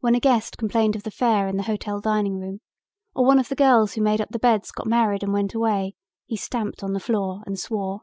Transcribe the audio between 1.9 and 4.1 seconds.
dining room or one of the girls who